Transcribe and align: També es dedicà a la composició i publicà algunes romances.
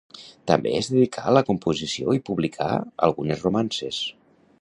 També 0.51 0.71
es 0.77 0.87
dedicà 0.93 1.25
a 1.31 1.33
la 1.37 1.43
composició 1.49 2.15
i 2.19 2.23
publicà 2.31 2.71
algunes 3.09 3.45
romances. 3.49 4.01